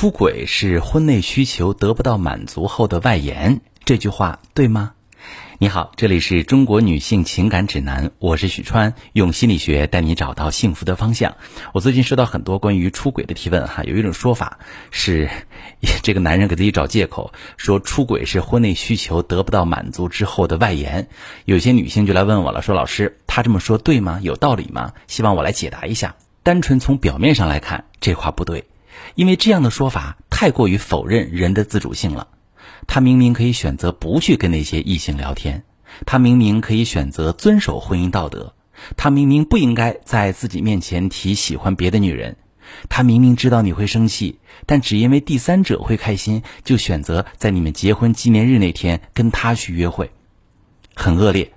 [0.00, 4.92] 出轨是婚内需求得不到满足后的外延，这句话对吗？
[5.58, 11.36] 你好，这里是中国女性情感指南，我是许川，用心理学带你找到幸福的方向。
[11.74, 14.58] 我最近收到很多关于出轨的提问，哈，有一种说法
[14.90, 15.28] 是，
[16.02, 21.08] 这个男人给自己找借口，说出轨是婚内需求得不到满足之后的外延。
[21.44, 24.18] 有些女性就来问我了，说老师，他这么说对吗？
[24.22, 24.94] 有道理吗？
[25.08, 26.16] 希望我来解答一下。
[26.42, 28.64] 单纯从表面上来看，这话不对。
[29.14, 32.28] 因为这样的说法太过于否认人的自主性了，
[32.86, 35.64] 他明明可以选择不去跟那些异性聊天，
[36.06, 38.54] 他明明可以选择遵守婚姻道德，
[38.96, 42.36] 他明明不应该在自己面前提喜欢别的女人，
[42.88, 50.10] 他明明知道你会生气，但只因为第三者会开心，就选择在你们结婚纪念日那天跟他去约会，
[50.94, 51.52] 很恶劣。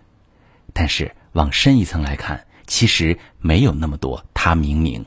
[0.74, 5.06] 但是往深一层来看，其实没有那么多他明明。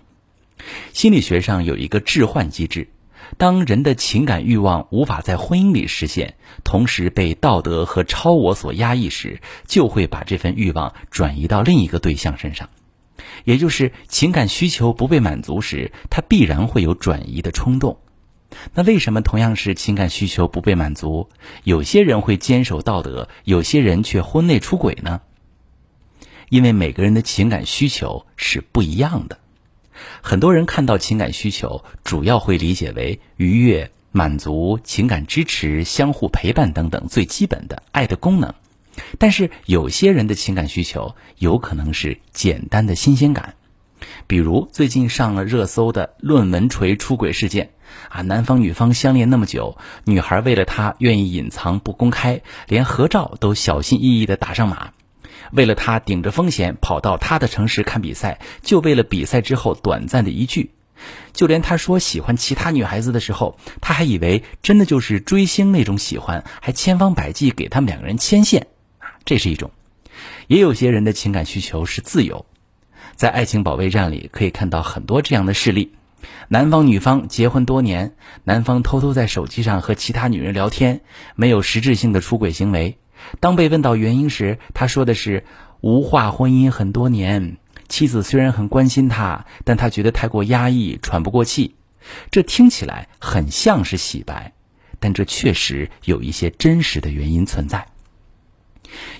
[0.92, 2.88] 心理学上有一个置换机制，
[3.36, 6.34] 当人的情感欲望无法在婚姻里实现，
[6.64, 12.68] 同时被道德和超我所压抑时，就会把这份欲望转移到另一个对象身上。
[13.44, 17.98] 也就是情感需求不被满足时，他必然会有转移的冲动。
[18.74, 21.28] 那为什么同样是情感需求不被满足，
[21.64, 25.20] 有些人会坚守道德，有些人却婚内出轨呢？
[26.48, 29.38] 因为每个人的情感需求是不一样的。
[30.22, 38.54] 很多人看到情感需求，主要会理解为愉悦、满足、情感支持、相互陪伴等等最基本的爱的功能。
[39.18, 43.54] 但是有些人的情感需求有可能是简单的新鲜感，
[44.26, 47.70] 比如最近上了热搜的论文锤出轨事件
[48.08, 54.92] 啊，男方女方相恋那么久，女孩为了他愿意隐藏不公开，连合照都小心翼翼的打上码。
[55.52, 60.70] 为了他顶着风险跑到他的城市看比赛，就为了比赛之后短暂的一聚，
[61.32, 68.66] 就连他说喜欢其他女孩子的时候，他还以为真的就是追星那种喜欢，还千方百计给他们两个人牵线
[68.98, 69.70] 啊，这是一种。
[70.46, 72.46] 也有些人的情感需求是自由，
[73.16, 75.92] 在爱情保卫战里可以看到很多这样的事例：
[76.48, 78.14] 男方女方结婚多年，
[78.44, 81.02] 男方偷偷在手机上和其他女人聊天，
[81.34, 82.96] 没有实质性的出轨行为。
[83.40, 85.44] 当被问到原因时，他说的是
[85.80, 87.56] 无话婚姻很多年，
[87.88, 91.74] 妻子虽然很关心他，但他觉得太过压抑，喘不过气。
[92.30, 94.52] 这听起来很像是洗白，
[95.00, 97.86] 但这确实有一些真实的原因存在。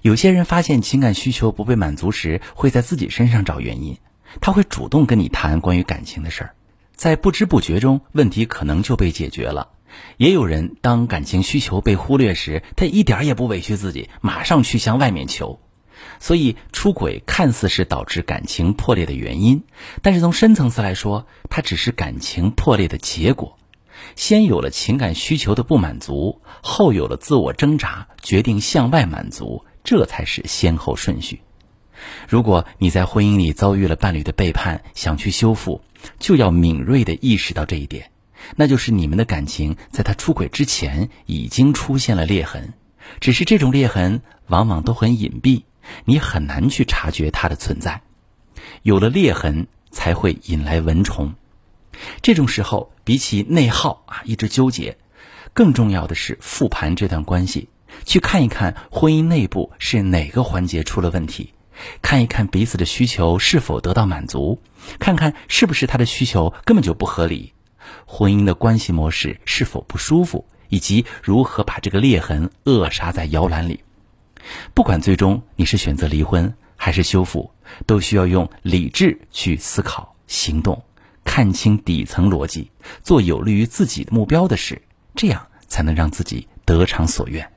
[0.03, 3.99] 有些人发现情感需求不被满足时，会在自己身上找原因，
[4.41, 6.55] 他会主动跟你谈关于感情的事儿，
[6.95, 9.71] 在不知不觉中，问题可能就被解决了。
[10.17, 15.61] 也有人当感情需求被忽略时，他一点也不委屈自己，马上去向外面求。
[16.19, 19.65] 所以出轨看似是导致感情破裂的原因，
[20.03, 23.59] 但是从深层次来说，它只是感情破裂的结果。
[24.15, 31.41] 先有了情感需求的不满足，后有了自我挣扎，决定向外满足，这才是先后顺序。
[32.28, 35.81] 如果你在婚姻里遭遇了伴侣的背叛，想去修复，
[36.19, 38.11] 就要敏锐地意识到这一点。
[38.55, 42.75] 那就是你们的感情在他出轨之前已经出现了裂痕，
[43.21, 45.65] 只是这种裂痕往往都很隐蔽，
[46.05, 48.03] 你很难去察觉它的存在。
[48.83, 51.34] 有了裂痕，才会引来蚊虫。
[52.23, 54.99] 这种时候，比起内耗啊，一直纠结，
[55.53, 57.69] 更重要的是复盘这段关系，
[58.05, 61.55] 去看一看婚姻内部是哪个环节出了问题，
[62.03, 64.61] 看一看彼此的需求是否得到满足，
[64.99, 67.55] 看看是不是他的需求根本就不合理。
[68.05, 73.81] 婚姻的关系模式是否不舒服，以及如何把这个裂痕扼杀在摇篮里？
[74.75, 77.51] 不管最终你是选择离婚还是修复，
[77.87, 80.84] 都需要用理智去思考、行动，
[81.25, 82.71] 看清底层逻辑，
[83.03, 84.81] 做有利于自己的目标的事，
[85.15, 87.51] 这样才能让自己得偿所愿。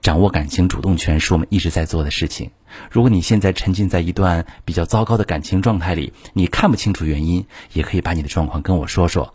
[0.00, 2.50] 掌握感情主动权是我们一直在做的事情。
[2.90, 9.34] 如果你现在沉浸在一段比较糟糕的感情状态里，你看不清楚原因，也可以把你的状况跟我说说，